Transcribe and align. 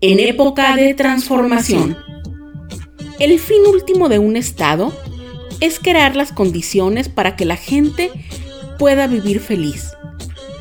en 0.00 0.20
época 0.20 0.76
de 0.76 0.94
transformación. 0.94 1.96
El 3.18 3.38
fin 3.40 3.62
último 3.66 4.08
de 4.08 4.18
un 4.18 4.36
Estado 4.36 4.92
es 5.60 5.80
crear 5.80 6.14
las 6.14 6.32
condiciones 6.32 7.08
para 7.08 7.34
que 7.34 7.44
la 7.44 7.56
gente 7.56 8.10
pueda 8.78 9.06
vivir 9.06 9.40
feliz. 9.40 9.92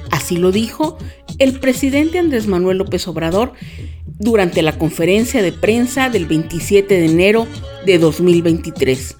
Así 0.10 0.38
lo 0.38 0.52
dijo 0.52 0.98
el 1.38 1.60
presidente 1.60 2.18
Andrés 2.18 2.48
Manuel 2.48 2.80
López 2.80 3.08
Obrador 3.08 3.54
durante 4.20 4.63
la 4.63 4.77
conferencia 4.77 5.44
de 5.44 5.52
prensa 5.52 6.10
del 6.10 6.26
27 6.26 6.99
de 6.99 7.05
enero 7.05 7.48
de 7.85 7.99
2023. 7.99 9.16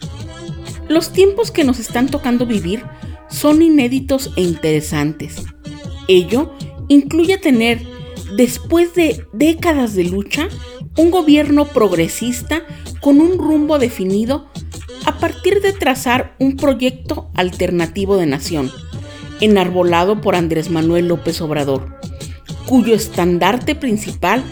Los 0.88 1.12
tiempos 1.12 1.52
que 1.52 1.64
nos 1.64 1.80
están 1.80 2.08
tocando 2.08 2.48
vivir 2.48 2.84
son 3.30 3.62
inéditos 3.62 4.32
e 4.36 4.42
interesantes. 4.42 5.44
Ello 6.08 6.54
incluye 6.88 7.38
tener, 7.38 7.86
después 8.36 8.94
de 8.94 9.26
décadas 9.34 9.95
de 9.95 10.03
lucha, 10.03 10.47
un 10.97 11.11
gobierno 11.11 11.66
progresista 11.66 12.64
con 13.02 13.22
un 13.22 13.38
rumbo 13.38 13.80
definido 13.80 14.50
a 15.06 15.17
partir 15.19 15.61
de 15.61 15.72
trazar 15.72 16.36
un 16.39 16.58
proyecto 16.58 17.30
alternativo 17.36 18.17
de 18.17 18.25
nación, 18.25 18.72
enarbolado 19.39 20.19
por 20.19 20.36
Andrés 20.36 20.69
Manuel 20.69 21.08
López 21.08 21.39
Obrador, 21.42 21.97
cuyo 22.66 22.94
estandarte 22.94 23.75
principal 23.75 24.44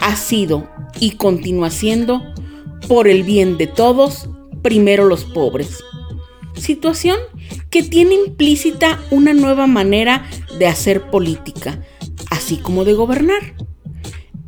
ha 0.00 0.14
sido 0.14 0.68
y 1.00 1.12
continúa 1.12 1.70
siendo 1.70 2.22
por 2.86 3.08
el 3.08 3.24
bien 3.24 3.58
de 3.58 3.66
todos, 3.66 4.28
primero 4.62 5.06
los 5.06 5.24
pobres. 5.24 5.82
Situación 6.54 7.18
que 7.70 7.82
tiene 7.82 8.14
implícita 8.14 9.00
una 9.10 9.34
nueva 9.34 9.66
manera 9.66 10.24
de 10.58 10.66
hacer 10.66 11.10
política, 11.10 11.82
así 12.46 12.58
como 12.58 12.84
de 12.84 12.94
gobernar. 12.94 13.54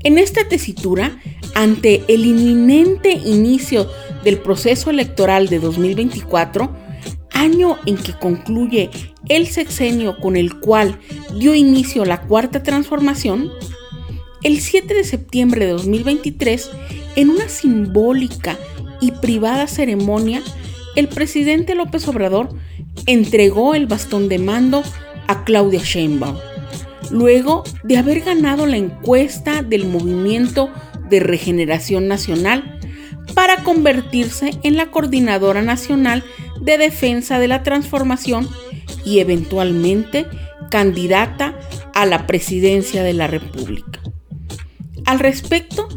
En 0.04 0.18
esta 0.18 0.48
tesitura, 0.48 1.18
ante 1.56 2.04
el 2.06 2.26
inminente 2.26 3.10
inicio 3.10 3.90
del 4.22 4.38
proceso 4.38 4.90
electoral 4.90 5.48
de 5.48 5.58
2024, 5.58 6.72
año 7.32 7.76
en 7.86 7.96
que 7.96 8.12
concluye 8.12 8.90
el 9.28 9.48
sexenio 9.48 10.16
con 10.20 10.36
el 10.36 10.60
cual 10.60 11.00
dio 11.40 11.56
inicio 11.56 12.04
la 12.04 12.22
cuarta 12.22 12.62
transformación, 12.62 13.50
el 14.44 14.60
7 14.60 14.94
de 14.94 15.02
septiembre 15.02 15.66
de 15.66 15.72
2023, 15.72 16.70
en 17.16 17.30
una 17.30 17.48
simbólica 17.48 18.56
y 19.00 19.10
privada 19.10 19.66
ceremonia, 19.66 20.40
el 20.94 21.08
presidente 21.08 21.74
López 21.74 22.06
Obrador 22.06 22.50
entregó 23.06 23.74
el 23.74 23.88
bastón 23.88 24.28
de 24.28 24.38
mando 24.38 24.84
a 25.26 25.42
Claudia 25.42 25.80
Sheinbaum, 25.82 26.36
luego 27.10 27.64
de 27.82 27.96
haber 27.96 28.20
ganado 28.20 28.66
la 28.66 28.76
encuesta 28.76 29.62
del 29.62 29.86
Movimiento 29.86 30.70
de 31.08 31.20
Regeneración 31.20 32.08
Nacional 32.08 32.78
para 33.34 33.62
convertirse 33.62 34.50
en 34.62 34.76
la 34.76 34.90
coordinadora 34.90 35.62
nacional 35.62 36.24
de 36.60 36.78
defensa 36.78 37.38
de 37.38 37.48
la 37.48 37.62
transformación 37.62 38.48
y 39.04 39.20
eventualmente 39.20 40.26
candidata 40.70 41.58
a 41.94 42.06
la 42.06 42.26
presidencia 42.26 43.02
de 43.02 43.12
la 43.12 43.26
República. 43.26 44.00
Al 45.04 45.18
respecto, 45.18 45.88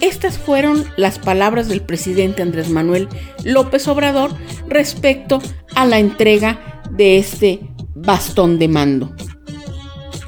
estas 0.00 0.38
fueron 0.38 0.84
las 0.96 1.18
palabras 1.18 1.68
del 1.68 1.80
presidente 1.80 2.42
Andrés 2.42 2.68
Manuel 2.68 3.08
López 3.44 3.86
Obrador 3.88 4.32
respecto 4.68 5.40
a 5.74 5.86
la 5.86 5.98
entrega 5.98 6.82
de 6.90 7.18
este 7.18 7.60
bastón 7.94 8.58
de 8.58 8.68
mando. 8.68 9.14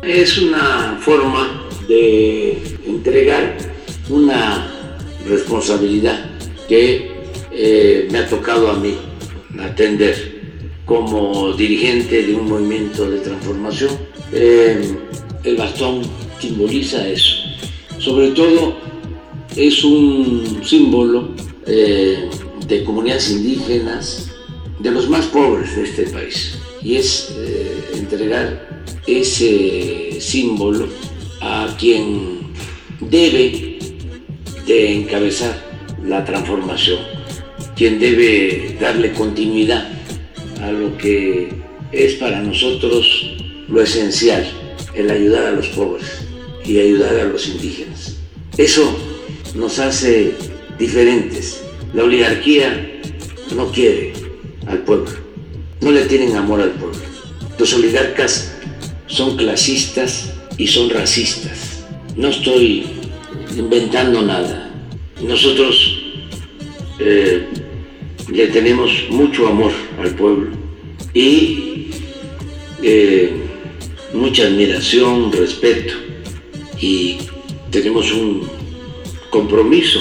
Es 0.07 0.39
una 0.39 0.99
forma 1.01 1.67
de 1.89 2.59
entregar 2.87 3.57
una 4.11 4.71
responsabilidad 5.27 6.31
que 6.69 7.11
eh, 7.51 8.09
me 8.11 8.19
ha 8.19 8.29
tocado 8.29 8.71
a 8.71 8.75
mí 8.75 8.97
atender 9.59 10.43
como 10.85 11.53
dirigente 11.55 12.23
de 12.23 12.35
un 12.35 12.49
movimiento 12.49 13.11
de 13.11 13.21
transformación. 13.21 13.91
Eh, 14.33 14.95
el 15.45 15.57
bastón 15.57 16.03
simboliza 16.39 17.09
eso 17.09 17.45
sobre 17.99 18.33
todo 18.33 18.77
es 19.57 19.83
un 19.85 20.61
símbolo 20.63 21.31
eh, 21.67 22.29
de 22.69 22.85
comunidades 22.85 23.31
indígenas, 23.31 24.31
de 24.79 24.91
los 24.91 25.09
más 25.09 25.25
pobres 25.27 25.75
de 25.75 25.85
este 25.85 26.03
país. 26.09 26.59
Y 26.83 26.97
es 26.97 27.35
entregar 27.95 28.74
ese 29.07 30.21
símbolo 30.21 30.89
a 31.41 31.75
quien 31.79 32.53
debe 33.01 33.79
de 34.67 34.93
encabezar 34.95 35.63
la 36.05 36.25
transformación, 36.25 37.01
quien 37.77 37.99
debe 37.99 38.77
darle 38.81 39.13
continuidad 39.13 39.89
a 40.61 40.73
lo 40.73 40.97
que 40.97 41.51
es 41.93 42.15
para 42.15 42.41
nosotros 42.41 43.37
lo 43.69 43.81
esencial, 43.83 44.47
el 44.95 45.11
ayudar 45.11 45.47
a 45.47 45.51
los 45.53 45.69
pobres 45.69 46.27
y 46.65 46.79
ayudar 46.79 47.19
a 47.21 47.25
los 47.25 47.47
indígenas. 47.49 48.17
Eso 48.57 48.97
nos 49.55 49.79
hace 49.79 50.33
diferentes. 50.79 51.63
La 51.93 52.05
oligarquía 52.05 53.01
no 53.55 53.71
quiere 53.71 54.13
al 54.67 54.79
pueblo, 54.79 55.11
no 55.81 55.91
le 55.91 56.07
tienen 56.07 56.37
amor 56.37 56.61
al 56.61 56.71
pueblo. 56.71 56.99
Los 57.59 57.73
oligarcas 57.75 58.55
son 59.15 59.37
clasistas 59.37 60.35
y 60.59 60.67
son 60.67 60.91
racistas. 60.91 61.85
No 62.17 62.29
estoy 62.29 62.85
inventando 63.57 64.23
nada. 64.23 64.73
Nosotros 65.23 66.03
eh, 66.99 67.47
le 68.33 68.47
tenemos 68.49 68.91
mucho 69.11 69.47
amor 69.47 69.73
al 70.03 70.15
pueblo 70.17 70.51
y 71.13 71.91
eh, 72.83 73.33
mucha 74.13 74.47
admiración, 74.47 75.31
respeto 75.31 75.95
y 76.81 77.19
tenemos 77.71 78.13
un 78.13 78.49
compromiso 79.31 80.01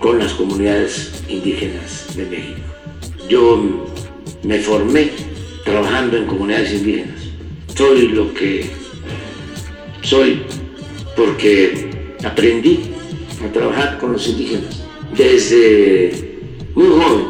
con 0.00 0.18
las 0.18 0.32
comunidades 0.32 1.22
indígenas 1.28 2.16
de 2.16 2.26
México. 2.26 2.60
Yo 3.28 3.88
me 4.42 4.58
formé 4.58 5.10
trabajando 5.64 6.16
en 6.16 6.26
comunidades 6.26 6.72
indígenas. 6.72 7.21
Soy 7.74 8.08
lo 8.08 8.32
que 8.34 8.70
soy 10.02 10.42
porque 11.16 11.90
aprendí 12.24 12.80
a 13.44 13.52
trabajar 13.52 13.98
con 13.98 14.12
los 14.12 14.28
indígenas 14.28 14.82
desde 15.16 16.38
muy 16.74 16.88
joven, 16.88 17.24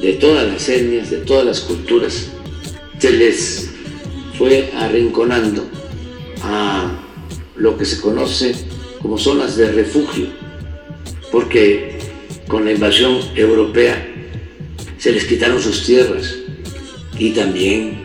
de 0.00 0.12
todas 0.14 0.46
las 0.46 0.68
etnias, 0.68 1.10
de 1.10 1.18
todas 1.18 1.44
las 1.44 1.60
culturas, 1.60 2.28
se 2.98 3.10
les 3.12 3.70
fue 4.36 4.70
arrinconando 4.74 5.66
a 6.42 6.90
lo 7.56 7.76
que 7.76 7.84
se 7.84 8.00
conoce 8.00 8.54
como 9.00 9.18
zonas 9.18 9.56
de 9.56 9.72
refugio, 9.72 10.26
porque 11.32 11.98
con 12.46 12.64
la 12.64 12.72
invasión 12.72 13.20
europea 13.34 14.06
se 14.98 15.12
les 15.12 15.24
quitaron 15.24 15.60
sus 15.60 15.84
tierras 15.84 16.34
y 17.18 17.30
también 17.30 18.04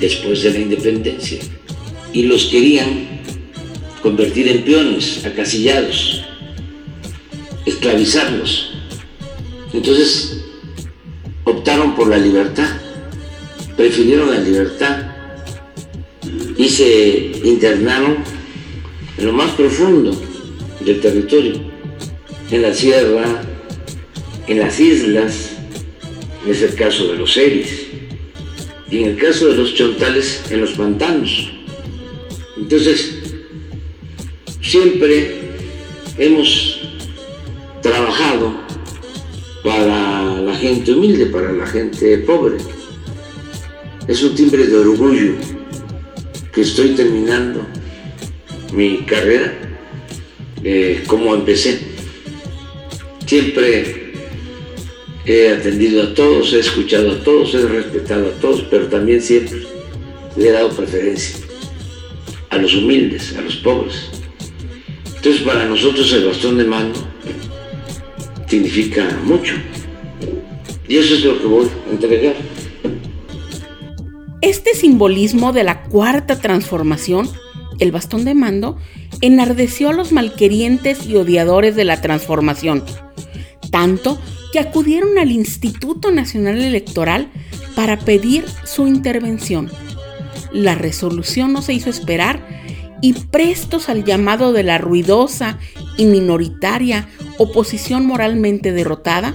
después 0.00 0.42
de 0.42 0.52
la 0.52 0.58
independencia 0.58 1.38
y 2.12 2.24
los 2.24 2.46
querían 2.46 3.20
convertir 4.02 4.48
en 4.48 4.64
peones, 4.64 5.24
acasillados, 5.24 6.22
esclavizarlos. 7.66 8.72
Entonces 9.72 10.37
optaron 11.48 11.94
por 11.94 12.08
la 12.08 12.18
libertad, 12.18 12.68
prefirieron 13.76 14.30
la 14.30 14.40
libertad 14.40 15.12
y 16.56 16.68
se 16.68 17.32
internaron 17.44 18.18
en 19.16 19.26
lo 19.26 19.32
más 19.32 19.50
profundo 19.52 20.12
del 20.80 21.00
territorio, 21.00 21.54
en 22.50 22.62
la 22.62 22.74
sierra, 22.74 23.42
en 24.46 24.58
las 24.58 24.78
islas, 24.80 25.50
es 26.46 26.62
el 26.62 26.74
caso 26.74 27.12
de 27.12 27.18
los 27.18 27.36
Eris, 27.36 27.86
y 28.90 29.02
en 29.02 29.10
el 29.10 29.16
caso 29.18 29.48
de 29.48 29.56
los 29.56 29.74
chontales, 29.74 30.42
en 30.50 30.60
los 30.60 30.72
pantanos. 30.72 31.52
Entonces, 32.56 33.18
siempre 34.62 35.38
hemos 36.16 36.80
trabajado 37.82 38.54
para 39.62 40.07
gente 40.58 40.92
humilde, 40.92 41.26
para 41.26 41.52
la 41.52 41.66
gente 41.66 42.18
pobre. 42.18 42.56
Es 44.06 44.22
un 44.22 44.34
timbre 44.34 44.66
de 44.66 44.76
orgullo 44.76 45.34
que 46.52 46.60
estoy 46.62 46.90
terminando 46.90 47.66
mi 48.72 48.98
carrera 48.98 49.54
eh, 50.64 51.04
como 51.06 51.34
empecé. 51.34 51.78
Siempre 53.26 54.12
he 55.24 55.50
atendido 55.50 56.02
a 56.02 56.14
todos, 56.14 56.52
he 56.52 56.60
escuchado 56.60 57.12
a 57.12 57.22
todos, 57.22 57.54
he 57.54 57.66
respetado 57.66 58.28
a 58.28 58.40
todos, 58.40 58.62
pero 58.70 58.86
también 58.86 59.20
siempre 59.20 59.62
le 60.36 60.48
he 60.48 60.52
dado 60.52 60.70
preferencia 60.70 61.36
a 62.50 62.56
los 62.56 62.74
humildes, 62.74 63.36
a 63.36 63.42
los 63.42 63.56
pobres. 63.56 64.08
Entonces 65.16 65.42
para 65.42 65.66
nosotros 65.66 66.12
el 66.12 66.24
bastón 66.24 66.56
de 66.58 66.64
mando 66.64 67.06
significa 68.48 69.20
mucho. 69.24 69.54
Y 70.88 70.96
eso 70.96 71.14
es 71.14 71.24
lo 71.24 71.38
que 71.38 71.46
voy 71.46 71.66
a 71.66 71.90
entregar. 71.90 72.34
Este 74.40 74.74
simbolismo 74.74 75.52
de 75.52 75.64
la 75.64 75.82
cuarta 75.82 76.40
transformación, 76.40 77.28
el 77.78 77.92
bastón 77.92 78.24
de 78.24 78.34
mando, 78.34 78.78
enardeció 79.20 79.90
a 79.90 79.92
los 79.92 80.12
malquerientes 80.12 81.06
y 81.06 81.16
odiadores 81.16 81.76
de 81.76 81.84
la 81.84 82.00
transformación, 82.00 82.84
tanto 83.70 84.18
que 84.52 84.60
acudieron 84.60 85.18
al 85.18 85.30
Instituto 85.30 86.10
Nacional 86.10 86.62
Electoral 86.62 87.28
para 87.76 87.98
pedir 87.98 88.44
su 88.64 88.86
intervención. 88.86 89.70
La 90.52 90.74
resolución 90.74 91.52
no 91.52 91.60
se 91.60 91.74
hizo 91.74 91.90
esperar 91.90 92.46
y 93.02 93.12
prestos 93.12 93.88
al 93.88 94.04
llamado 94.04 94.52
de 94.52 94.62
la 94.62 94.78
ruidosa 94.78 95.58
y 95.96 96.06
minoritaria 96.06 97.08
oposición 97.38 98.06
moralmente 98.06 98.72
derrotada, 98.72 99.34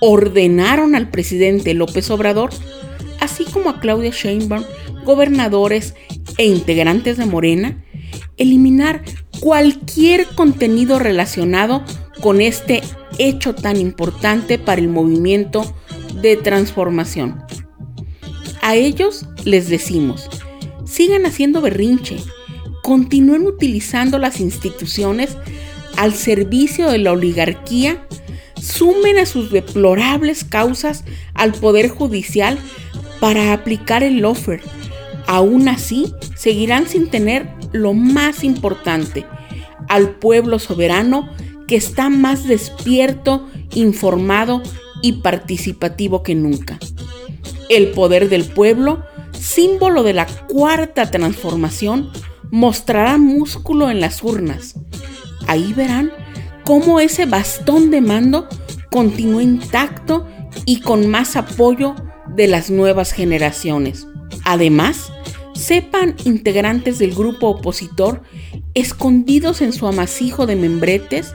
ordenaron 0.00 0.94
al 0.94 1.10
presidente 1.10 1.74
López 1.74 2.10
Obrador, 2.10 2.50
así 3.20 3.44
como 3.44 3.70
a 3.70 3.80
Claudia 3.80 4.10
Sheinbaum, 4.10 4.64
gobernadores 5.04 5.94
e 6.36 6.46
integrantes 6.46 7.16
de 7.16 7.26
Morena, 7.26 7.84
eliminar 8.36 9.02
cualquier 9.40 10.26
contenido 10.34 10.98
relacionado 10.98 11.84
con 12.20 12.40
este 12.40 12.82
hecho 13.18 13.54
tan 13.54 13.76
importante 13.76 14.58
para 14.58 14.80
el 14.80 14.88
movimiento 14.88 15.74
de 16.20 16.36
transformación. 16.36 17.42
A 18.62 18.74
ellos 18.74 19.26
les 19.44 19.68
decimos, 19.68 20.28
sigan 20.84 21.26
haciendo 21.26 21.60
berrinche, 21.60 22.16
continúen 22.82 23.46
utilizando 23.46 24.18
las 24.18 24.40
instituciones 24.40 25.36
al 25.96 26.14
servicio 26.14 26.88
de 26.90 26.98
la 26.98 27.12
oligarquía, 27.12 28.06
sumen 28.60 29.18
a 29.18 29.26
sus 29.26 29.50
deplorables 29.50 30.44
causas 30.44 31.04
al 31.34 31.52
Poder 31.52 31.88
Judicial 31.88 32.58
para 33.20 33.52
aplicar 33.52 34.02
el 34.02 34.18
lofer. 34.18 34.60
Aún 35.26 35.68
así, 35.68 36.12
seguirán 36.36 36.88
sin 36.88 37.08
tener 37.10 37.48
lo 37.72 37.92
más 37.92 38.44
importante, 38.44 39.26
al 39.88 40.10
pueblo 40.10 40.58
soberano 40.58 41.28
que 41.66 41.76
está 41.76 42.08
más 42.08 42.46
despierto, 42.46 43.46
informado 43.74 44.62
y 45.02 45.14
participativo 45.20 46.22
que 46.22 46.34
nunca. 46.34 46.78
El 47.68 47.90
poder 47.90 48.30
del 48.30 48.44
pueblo, 48.44 49.04
símbolo 49.38 50.02
de 50.02 50.14
la 50.14 50.26
cuarta 50.26 51.10
transformación, 51.10 52.10
mostrará 52.50 53.18
músculo 53.18 53.90
en 53.90 54.00
las 54.00 54.22
urnas. 54.22 54.74
Ahí 55.46 55.74
verán 55.74 56.10
cómo 56.68 57.00
ese 57.00 57.24
bastón 57.24 57.90
de 57.90 58.02
mando 58.02 58.46
continúa 58.90 59.42
intacto 59.42 60.26
y 60.66 60.80
con 60.80 61.06
más 61.08 61.34
apoyo 61.34 61.94
de 62.36 62.46
las 62.46 62.68
nuevas 62.68 63.12
generaciones. 63.12 64.06
Además, 64.44 65.10
sepan 65.54 66.14
integrantes 66.26 66.98
del 66.98 67.14
grupo 67.14 67.48
opositor, 67.48 68.20
escondidos 68.74 69.62
en 69.62 69.72
su 69.72 69.86
amasijo 69.86 70.44
de 70.44 70.56
membretes, 70.56 71.32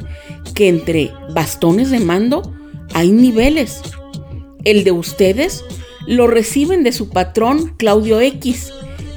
que 0.53 0.68
entre 0.68 1.12
bastones 1.33 1.89
de 1.89 2.00
mando 2.00 2.53
hay 2.94 3.09
niveles. 3.09 3.81
El 4.65 4.83
de 4.83 4.91
ustedes 4.91 5.65
lo 6.06 6.27
reciben 6.27 6.83
de 6.83 6.91
su 6.91 7.09
patrón 7.09 7.74
Claudio 7.77 8.21
X, 8.21 8.71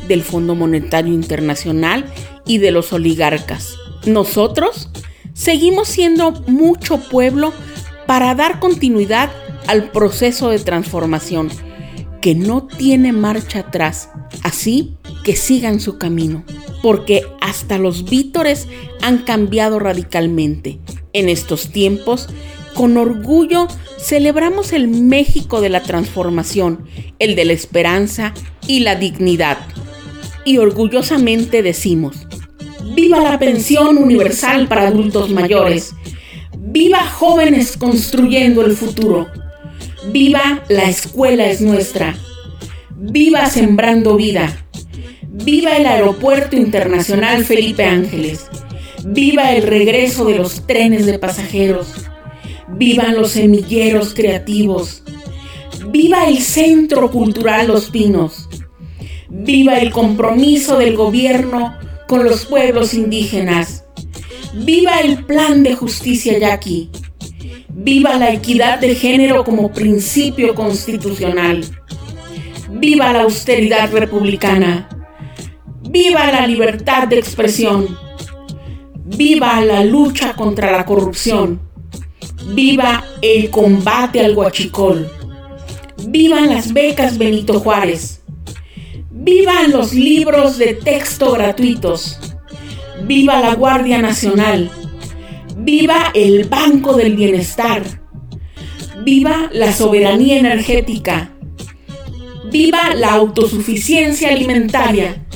del 0.08 0.22
Fondo 0.22 0.54
Monetario 0.54 1.12
Internacional 1.12 2.06
y 2.46 2.56
de 2.56 2.70
los 2.70 2.94
oligarcas. 2.94 3.74
Nosotros 4.06 4.88
seguimos 5.36 5.88
siendo 5.88 6.32
mucho 6.46 6.98
pueblo 6.98 7.52
para 8.06 8.34
dar 8.34 8.58
continuidad 8.58 9.30
al 9.66 9.90
proceso 9.90 10.48
de 10.48 10.58
transformación 10.58 11.50
que 12.22 12.34
no 12.34 12.66
tiene 12.66 13.12
marcha 13.12 13.60
atrás, 13.60 14.08
así 14.42 14.96
que 15.22 15.36
sigan 15.36 15.78
su 15.78 15.98
camino, 15.98 16.42
porque 16.82 17.22
hasta 17.40 17.78
los 17.78 18.08
vítores 18.08 18.66
han 19.02 19.18
cambiado 19.18 19.78
radicalmente. 19.78 20.80
En 21.12 21.28
estos 21.28 21.70
tiempos, 21.70 22.28
con 22.74 22.96
orgullo 22.96 23.68
celebramos 23.98 24.72
el 24.72 24.88
México 24.88 25.60
de 25.60 25.68
la 25.68 25.82
transformación, 25.82 26.86
el 27.18 27.36
de 27.36 27.44
la 27.44 27.52
esperanza 27.52 28.32
y 28.66 28.80
la 28.80 28.96
dignidad. 28.96 29.58
Y 30.44 30.58
orgullosamente 30.58 31.62
decimos, 31.62 32.26
¡Viva 32.96 33.20
la 33.20 33.38
pensión 33.38 33.98
universal 33.98 34.68
para 34.68 34.88
adultos 34.88 35.28
mayores! 35.28 35.94
¡Viva 36.56 37.04
jóvenes 37.04 37.76
construyendo 37.76 38.64
el 38.64 38.74
futuro! 38.74 39.28
¡Viva 40.12 40.64
la 40.70 40.88
escuela 40.88 41.44
es 41.46 41.60
nuestra! 41.60 42.16
¡Viva 42.96 43.50
sembrando 43.50 44.16
vida! 44.16 44.64
¡Viva 45.28 45.76
el 45.76 45.84
Aeropuerto 45.84 46.56
Internacional 46.56 47.44
Felipe 47.44 47.84
Ángeles! 47.84 48.46
¡Viva 49.04 49.52
el 49.52 49.64
regreso 49.64 50.24
de 50.24 50.38
los 50.38 50.66
trenes 50.66 51.04
de 51.04 51.18
pasajeros! 51.18 51.88
¡Vivan 52.66 53.14
los 53.14 53.32
semilleros 53.32 54.14
creativos! 54.14 55.02
¡Viva 55.90 56.26
el 56.26 56.38
Centro 56.38 57.10
Cultural 57.10 57.66
Los 57.66 57.90
Pinos! 57.90 58.48
¡Viva 59.28 59.80
el 59.80 59.90
compromiso 59.90 60.78
del 60.78 60.96
gobierno 60.96 61.76
con 62.06 62.24
los 62.24 62.46
pueblos 62.46 62.94
indígenas! 62.94 63.84
¡Viva 64.54 65.00
el 65.00 65.24
plan 65.24 65.62
de 65.62 65.74
justicia 65.74 66.38
yaqui! 66.38 66.90
¡Viva 67.68 68.18
la 68.18 68.32
equidad 68.32 68.78
de 68.78 68.94
género 68.94 69.44
como 69.44 69.72
principio 69.72 70.54
constitucional! 70.54 71.64
¡Viva 72.70 73.12
la 73.12 73.22
austeridad 73.22 73.92
republicana! 73.92 74.88
¡Viva 75.88 76.30
la 76.30 76.46
libertad 76.46 77.08
de 77.08 77.18
expresión! 77.18 77.98
¡Viva 79.04 79.60
la 79.60 79.84
lucha 79.84 80.34
contra 80.34 80.72
la 80.72 80.84
corrupción! 80.84 81.60
¡Viva 82.54 83.04
el 83.22 83.50
combate 83.50 84.24
al 84.24 84.34
guachicol! 84.34 85.10
¡Vivan 86.08 86.48
las 86.48 86.72
becas 86.72 87.18
Benito 87.18 87.60
Juárez! 87.60 88.22
¡Vivan 89.26 89.72
los 89.72 89.92
libros 89.92 90.56
de 90.56 90.74
texto 90.74 91.32
gratuitos! 91.32 92.20
¡Viva 93.08 93.40
la 93.40 93.56
Guardia 93.56 94.00
Nacional! 94.00 94.70
¡Viva 95.56 96.12
el 96.14 96.44
Banco 96.44 96.92
del 96.92 97.16
Bienestar! 97.16 97.82
¡Viva 99.02 99.50
la 99.52 99.72
soberanía 99.72 100.38
energética! 100.38 101.32
Viva 102.52 102.94
la 102.94 103.14
autosuficiencia 103.14 104.28
alimentaria. 104.28 105.26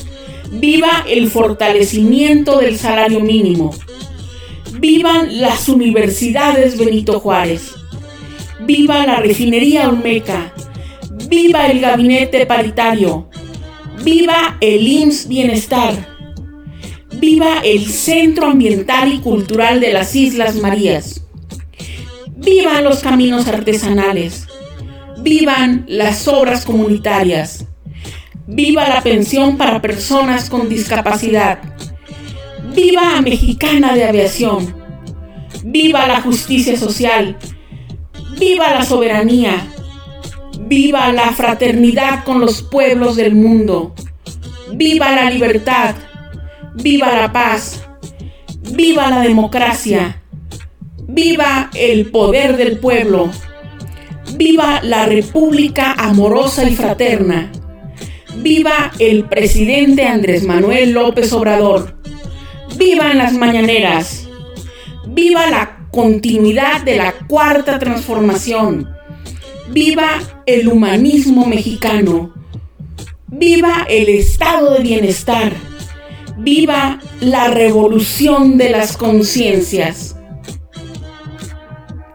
Viva 0.52 1.04
el 1.09 1.28
fortalecimiento 1.28 2.61
del 2.61 2.78
salario 2.78 3.18
mínimo. 3.18 3.75
Vivan 4.78 5.40
las 5.40 5.68
universidades 5.68 6.78
Benito 6.78 7.18
Juárez. 7.18 7.73
Viva 8.61 9.04
la 9.04 9.16
refinería 9.16 9.88
Olmeca. 9.88 10.54
Viva 11.28 11.66
el 11.66 11.80
gabinete 11.80 12.47
paritario. 12.47 13.29
Viva 14.02 14.57
el 14.62 14.88
IMSS 14.88 15.28
Bienestar. 15.28 16.09
Viva 17.19 17.61
el 17.62 17.87
Centro 17.87 18.47
Ambiental 18.47 19.12
y 19.12 19.19
Cultural 19.19 19.78
de 19.78 19.92
las 19.92 20.16
Islas 20.16 20.57
Marías. 20.57 21.26
Vivan 22.37 22.85
los 22.85 23.00
caminos 23.00 23.47
artesanales. 23.47 24.47
Vivan 25.19 25.85
las 25.87 26.26
obras 26.28 26.64
comunitarias. 26.64 27.66
Viva 28.47 28.88
la 28.88 29.02
pensión 29.02 29.59
para 29.59 29.83
personas 29.83 30.49
con 30.49 30.71
discapacidad. 30.71 31.59
Viva 32.75 33.21
Mexicana 33.21 33.95
de 33.95 34.04
Aviación. 34.04 34.75
Viva 35.62 36.09
la 36.09 36.23
justicia 36.23 36.78
social. 36.78 37.37
Viva 38.38 38.71
la 38.71 38.83
soberanía. 38.83 39.71
Viva 40.70 41.12
la 41.12 41.32
fraternidad 41.32 42.22
con 42.22 42.40
los 42.40 42.62
pueblos 42.62 43.16
del 43.16 43.34
mundo. 43.34 43.92
Viva 44.72 45.10
la 45.10 45.28
libertad. 45.28 45.96
Viva 46.76 47.12
la 47.12 47.32
paz. 47.32 47.84
Viva 48.70 49.10
la 49.10 49.22
democracia. 49.22 50.22
Viva 51.08 51.70
el 51.74 52.12
poder 52.12 52.56
del 52.56 52.78
pueblo. 52.78 53.32
Viva 54.36 54.80
la 54.84 55.06
República 55.06 55.94
amorosa 55.94 56.62
y 56.62 56.76
fraterna. 56.76 57.50
Viva 58.36 58.92
el 59.00 59.24
presidente 59.24 60.06
Andrés 60.06 60.44
Manuel 60.44 60.92
López 60.92 61.32
Obrador. 61.32 62.00
Vivan 62.76 63.18
las 63.18 63.32
mañaneras. 63.32 64.28
Viva 65.08 65.50
la 65.50 65.88
continuidad 65.90 66.82
de 66.82 66.94
la 66.94 67.12
cuarta 67.26 67.80
transformación. 67.80 69.00
Viva 69.72 70.42
el 70.46 70.66
humanismo 70.66 71.46
mexicano. 71.46 72.34
Viva 73.28 73.86
el 73.88 74.08
estado 74.08 74.74
de 74.74 74.82
bienestar. 74.82 75.52
Viva 76.38 76.98
la 77.20 77.48
revolución 77.48 78.58
de 78.58 78.70
las 78.70 78.96
conciencias. 78.96 80.16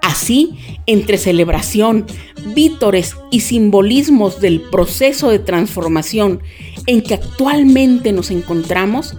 Así, 0.01 0.57
entre 0.85 1.17
celebración, 1.17 2.05
vítores 2.53 3.15
y 3.31 3.39
simbolismos 3.39 4.41
del 4.41 4.59
proceso 4.59 5.29
de 5.29 5.39
transformación 5.39 6.41
en 6.87 7.01
que 7.01 7.13
actualmente 7.13 8.11
nos 8.11 8.31
encontramos, 8.31 9.15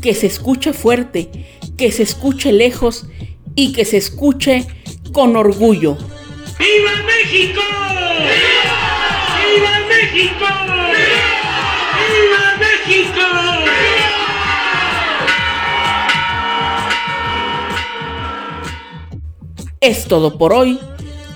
que 0.00 0.14
se 0.14 0.28
escuche 0.28 0.72
fuerte, 0.72 1.28
que 1.76 1.90
se 1.90 2.04
escuche 2.04 2.52
lejos 2.52 3.06
y 3.56 3.72
que 3.72 3.84
se 3.84 3.96
escuche 3.96 4.64
con 5.12 5.36
orgullo. 5.36 5.98
¡Viva 6.58 6.92
México! 7.30 7.60
¡Viva 9.36 9.78
México! 9.88 10.46
¡Viva 11.96 12.56
México! 12.58 13.20
Es 19.80 20.08
todo 20.08 20.38
por 20.38 20.52
hoy. 20.52 20.80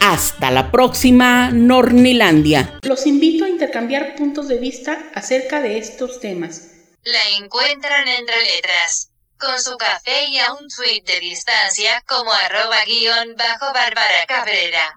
Hasta 0.01 0.51
la 0.51 0.73
próxima, 0.73 1.51
Nornilandia. 1.53 2.81
Los 2.83 3.07
invito 3.07 3.45
a 3.45 3.49
intercambiar 3.49 4.17
puntos 4.17 4.49
de 4.49 4.59
vista 4.59 4.99
acerca 5.15 5.61
de 5.61 5.79
estos 5.79 6.19
temas. 6.19 6.73
La 7.05 7.39
encuentran 7.39 8.09
entre 8.09 8.35
letras, 8.41 9.13
con 9.39 9.61
su 9.61 9.77
café 9.77 10.27
y 10.27 10.39
a 10.39 10.53
un 10.53 10.69
tweet 10.69 11.03
de 11.05 11.21
distancia 11.21 12.03
como 12.07 12.33
arroba 12.33 12.85
guion 12.85 13.37
bajo 13.37 13.73
Bárbara 13.73 14.27
Cabrera. 14.27 14.95